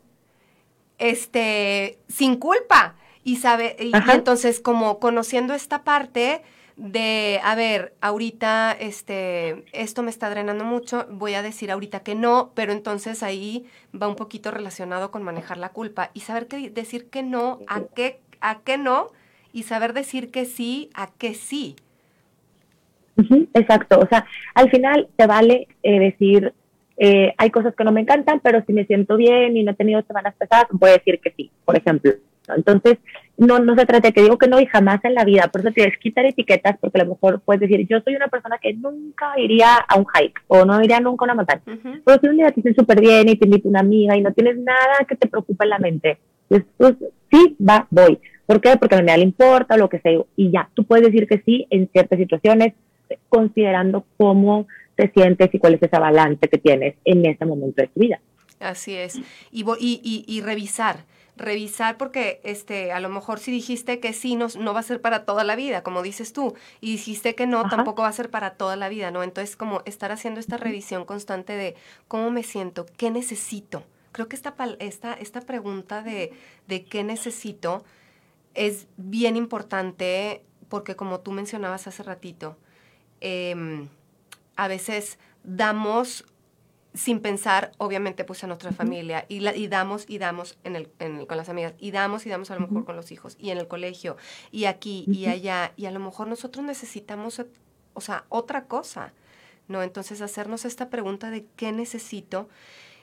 [0.98, 2.96] este, sin culpa.
[3.24, 6.42] Y sabe, y, entonces como conociendo esta parte
[6.80, 12.16] de, a ver, ahorita este, esto me está drenando mucho, voy a decir ahorita que
[12.16, 16.70] no, pero entonces ahí va un poquito relacionado con manejar la culpa y saber que,
[16.70, 19.08] decir que no, a qué, a qué no,
[19.52, 21.76] y saber decir que sí, a qué sí.
[23.54, 26.54] exacto, o sea, al final te vale eh, decir,
[26.96, 29.76] eh, hay cosas que no me encantan, pero si me siento bien y no he
[29.76, 32.14] tenido semanas pesadas, voy a decir que sí, por ejemplo.
[32.56, 32.98] Entonces,
[33.40, 35.62] no, no se trata de que digo que no y jamás en la vida, por
[35.62, 38.60] eso tienes que quitar etiquetas, porque a lo mejor puedes decir, yo soy una persona
[38.62, 41.62] que nunca iría a un hike o no iría nunca a una montaña.
[41.66, 44.34] Pero si un día te sientes súper bien y te invita una amiga y no
[44.34, 46.18] tienes nada que te preocupe en la mente,
[46.50, 46.96] pues, pues
[47.32, 48.20] sí, va, voy.
[48.46, 48.76] ¿Por qué?
[48.78, 50.20] Porque a mí le importa o lo que sea.
[50.36, 52.74] Y ya, tú puedes decir que sí en ciertas situaciones,
[53.30, 57.88] considerando cómo te sientes y cuál es ese balance que tienes en ese momento de
[57.88, 58.20] tu vida.
[58.60, 59.16] Así es.
[59.52, 61.06] Y, y, y, y revisar
[61.40, 65.02] revisar porque este a lo mejor si dijiste que sí no, no va a ser
[65.02, 68.30] para toda la vida, como dices tú, y dijiste que no, tampoco va a ser
[68.30, 69.24] para toda la vida, ¿no?
[69.24, 71.76] Entonces como estar haciendo esta revisión constante de
[72.08, 73.84] cómo me siento, qué necesito.
[74.12, 76.34] Creo que esta, esta, esta pregunta de,
[76.68, 77.84] de qué necesito
[78.54, 82.58] es bien importante porque como tú mencionabas hace ratito,
[83.22, 83.90] em,
[84.56, 86.26] a veces damos
[86.94, 90.90] sin pensar, obviamente, pues en nuestra familia y, la, y damos y damos en el,
[91.28, 93.60] con las amigas y damos y damos a lo mejor con los hijos y en
[93.60, 94.18] el colegio
[94.52, 97.42] y aquí y allá y a lo mejor nosotros necesitamos,
[97.94, 99.14] o sea, otra cosa,
[99.68, 99.84] ¿no?
[99.84, 102.50] Entonces hacernos esta pregunta de qué necesito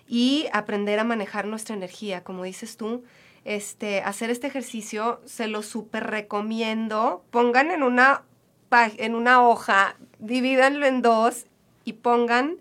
[0.09, 3.05] y aprender a manejar nuestra energía, como dices tú,
[3.45, 7.25] este, hacer este ejercicio, se lo súper recomiendo.
[7.31, 8.25] Pongan en una,
[8.73, 11.47] en una hoja, divídanlo en dos
[11.85, 12.57] y pongan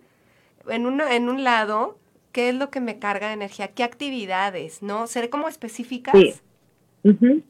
[0.69, 1.97] en, una, en un lado
[2.31, 5.07] qué es lo que me carga de energía, qué actividades, ¿no?
[5.07, 6.15] Seré como específicas.
[6.15, 7.43] Sí.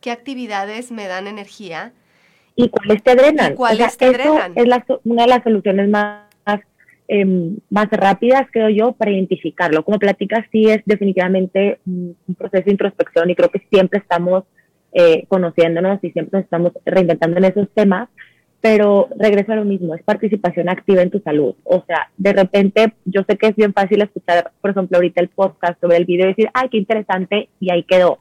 [0.00, 1.92] ¿Qué actividades me dan energía?
[2.54, 3.54] ¿Y cuáles te drenan?
[3.54, 4.52] ¿Cuáles te drenan?
[4.56, 4.66] Es
[5.04, 6.26] una de las soluciones más
[7.08, 9.84] Em, más rápidas, creo yo, para identificarlo.
[9.84, 14.42] Como platicas, sí es definitivamente un, proceso de introspección y creo que siempre estamos
[14.92, 18.08] eh, conociéndonos y siempre nos estamos reinventando en esos temas,
[18.68, 21.54] pero regreso a lo mismo, es participación activa en tu salud.
[21.62, 25.28] O sea, de repente, yo sé que es bien fácil escuchar, por ejemplo, ahorita el
[25.28, 28.18] podcast sobre el video y decir, ay, qué interesante, y ahí quedó.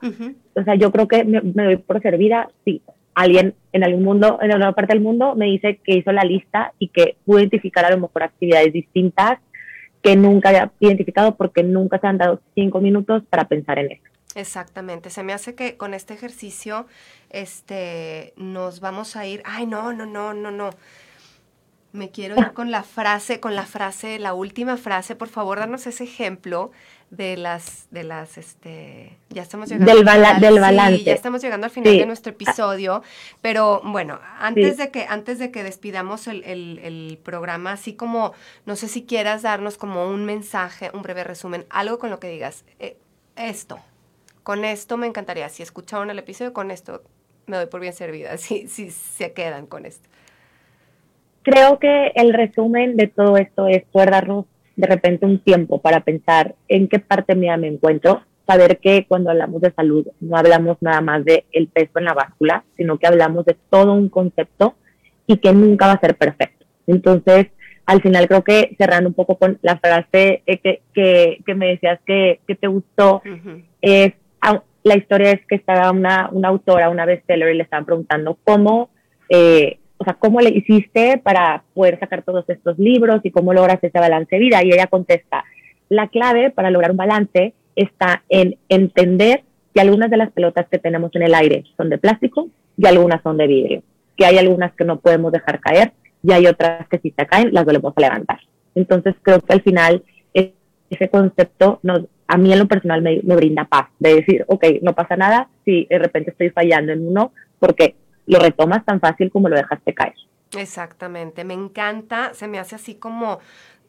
[0.53, 2.83] O sea, yo creo que me, me doy por servida, sí,
[3.15, 6.73] alguien en algún mundo, en alguna parte del mundo, me dice que hizo la lista
[6.77, 9.39] y que pudo identificar a lo mejor actividades distintas
[10.03, 14.14] que nunca había identificado porque nunca se han dado cinco minutos para pensar en eso.
[14.35, 16.87] Exactamente, se me hace que con este ejercicio
[17.29, 20.71] este, nos vamos a ir, ay, no, no, no, no, no,
[21.95, 25.87] me quiero ir con la frase, con la frase, la última frase, por favor, danos
[25.87, 26.71] ese ejemplo
[27.09, 31.03] de las, de las, este, ya estamos llegando del, al, del balance.
[31.03, 33.03] ya estamos llegando al final de nuestro episodio,
[33.41, 38.33] pero bueno, antes de que, antes de que despidamos el, el, programa, así como,
[38.65, 42.27] no sé si quieras darnos como un mensaje, un breve resumen, algo con lo que
[42.29, 42.97] digas, eh,
[43.35, 43.79] esto,
[44.45, 47.01] con esto me encantaría, si escucharon el episodio, con esto
[47.47, 50.07] me doy por bien servida, si, si se quedan con esto.
[51.41, 56.01] Creo que el resumen de todo esto es poder darnos de repente un tiempo para
[56.01, 60.77] pensar en qué parte mía me encuentro, saber que cuando hablamos de salud no hablamos
[60.79, 64.75] nada más de el peso en la báscula, sino que hablamos de todo un concepto
[65.25, 66.67] y que nunca va a ser perfecto.
[66.85, 67.47] Entonces,
[67.87, 71.69] al final creo que cerrando un poco con la frase eh, que, que, que me
[71.69, 73.23] decías que, que te gustó,
[73.81, 74.13] es,
[74.83, 78.89] la historia es que estaba una, una autora, una bestseller, y le estaban preguntando cómo
[79.29, 83.79] eh, o sea, ¿cómo le hiciste para poder sacar todos estos libros y cómo logras
[83.81, 84.63] ese balance de vida?
[84.63, 85.43] Y ella contesta,
[85.89, 90.79] la clave para lograr un balance está en entender que algunas de las pelotas que
[90.79, 93.83] tenemos en el aire son de plástico y algunas son de vidrio,
[94.17, 97.53] que hay algunas que no podemos dejar caer y hay otras que si se caen
[97.53, 98.39] las volvemos a levantar.
[98.73, 100.03] Entonces creo que al final
[100.89, 104.93] ese concepto nos, a mí en lo personal me, brinda paz, de decir, ok, no
[104.93, 109.49] pasa nada si de repente estoy fallando en uno, porque lo retomas tan fácil como
[109.49, 110.15] lo dejaste caer.
[110.57, 113.39] Exactamente, me encanta, se me hace así como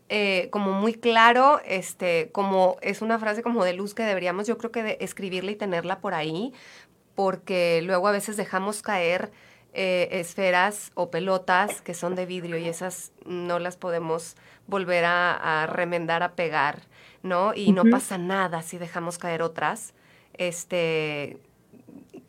[0.08, 4.56] eh, como muy claro, este, como es una frase como de luz que deberíamos, yo
[4.56, 6.52] creo que de escribirla y tenerla por ahí,
[7.16, 9.32] porque luego a veces dejamos caer
[9.72, 14.36] eh, esferas o pelotas que son de vidrio y esas no las podemos
[14.68, 16.82] volver a, remendar, a pegar,
[17.26, 17.52] ¿no?
[17.54, 19.92] Y no pasa nada si dejamos caer otras.
[20.34, 21.38] Este,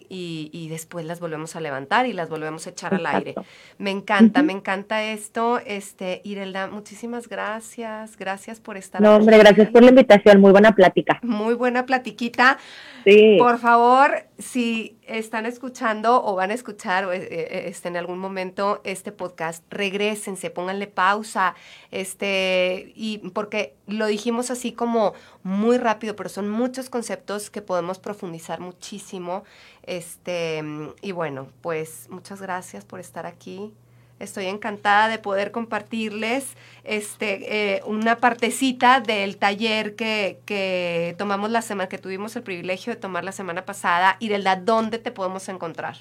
[0.10, 3.36] y, después las volvemos a levantar y las volvemos a echar al aire.
[3.77, 5.60] Me encanta, me encanta esto.
[5.65, 8.17] Este, Irelda, muchísimas gracias.
[8.17, 10.39] Gracias por estar No, hombre, gracias por la invitación.
[10.39, 11.19] Muy buena plática.
[11.23, 12.57] Muy buena platiquita.
[13.03, 13.36] Sí.
[13.38, 18.19] Por favor, si están escuchando o van a escuchar o, eh, eh, este, en algún
[18.19, 21.56] momento este podcast, regresense, pónganle pausa,
[21.91, 28.00] este, y porque lo dijimos así como muy rápido, pero son muchos conceptos que podemos
[28.00, 29.43] profundizar muchísimo.
[29.84, 30.63] Este,
[31.02, 33.73] y bueno, pues muchas gracias por estar aquí.
[34.19, 41.62] Estoy encantada de poder compartirles este, eh, una partecita del taller que, que, tomamos la
[41.62, 45.12] semana, que tuvimos el privilegio de tomar la semana pasada y de la dónde te
[45.12, 45.97] podemos encontrar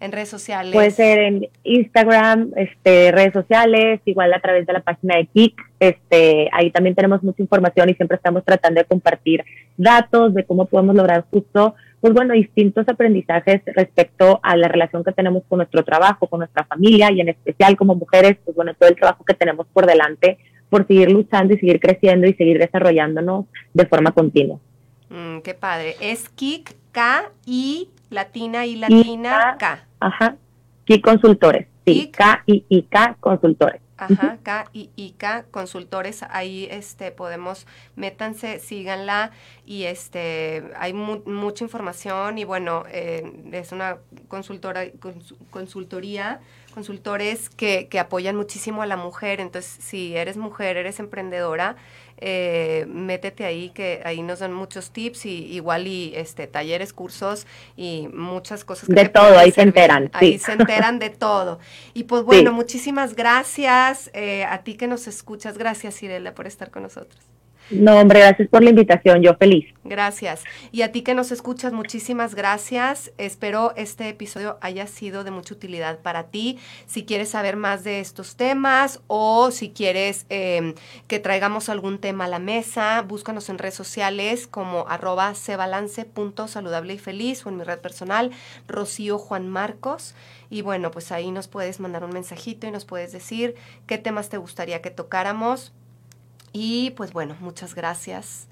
[0.00, 0.72] en redes sociales.
[0.72, 5.60] Puede ser en Instagram, este, redes sociales, igual a través de la página de Kik.
[5.80, 9.44] Este, ahí también tenemos mucha información y siempre estamos tratando de compartir
[9.76, 15.12] datos de cómo podemos lograr justo pues bueno, distintos aprendizajes respecto a la relación que
[15.12, 18.88] tenemos con nuestro trabajo, con nuestra familia y en especial como mujeres, pues bueno, todo
[18.88, 20.38] el trabajo que tenemos por delante
[20.68, 24.58] por seguir luchando y seguir creciendo y seguir desarrollándonos de forma continua.
[25.08, 25.96] Mm, qué padre.
[26.00, 29.86] Es KIK, K, I, latina y latina, K.
[30.00, 30.36] Ajá.
[30.84, 31.66] KIK Consultores.
[31.86, 33.80] Sí, K, I, I, K Consultores.
[33.98, 39.32] Ajá, K y ICA Consultores, ahí este podemos, métanse, síganla
[39.66, 44.84] y este hay mucha información y bueno, eh, es una consultora,
[45.50, 46.40] consultoría
[46.78, 49.40] consultores que, que apoyan muchísimo a la mujer.
[49.40, 51.74] Entonces, si eres mujer, eres emprendedora,
[52.20, 57.46] eh, métete ahí, que ahí nos dan muchos tips y igual y este talleres, cursos
[57.76, 58.88] y muchas cosas.
[58.88, 60.10] de todo, ahí se enteran.
[60.12, 61.58] Ahí se enteran de todo.
[61.94, 65.58] Y pues bueno, muchísimas gracias eh, a ti que nos escuchas.
[65.58, 67.37] Gracias, Irela, por estar con nosotros.
[67.70, 69.66] No, hombre, gracias por la invitación, yo feliz.
[69.84, 70.44] Gracias.
[70.72, 73.12] Y a ti que nos escuchas, muchísimas gracias.
[73.18, 76.58] Espero este episodio haya sido de mucha utilidad para ti.
[76.86, 80.74] Si quieres saber más de estos temas o si quieres em,
[81.08, 86.98] que traigamos algún tema a la mesa, búscanos en redes sociales como arroba cebalance.saludable y
[86.98, 88.30] feliz o en mi red personal,
[88.66, 90.14] Rocío Juan Marcos.
[90.50, 93.54] Y bueno, pues ahí nos puedes mandar un mensajito y nos puedes decir
[93.86, 95.72] qué temas te gustaría que tocáramos
[96.58, 98.48] y pues bueno, muchas gracias.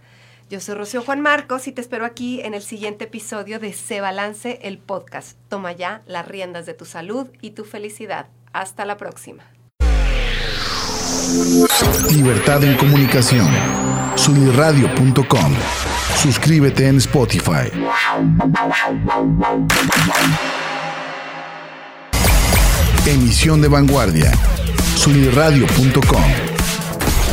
[0.49, 4.01] Yo soy Rocío Juan Marcos y te espero aquí en el siguiente episodio de Se
[4.01, 5.37] Balance el podcast.
[5.49, 8.29] Toma ya las riendas de tu salud y tu felicidad.
[8.53, 9.43] Hasta la próxima.
[12.13, 13.49] Libertad en comunicación.
[16.15, 17.73] Suscríbete en Spotify.
[23.05, 24.31] Emisión de vanguardia.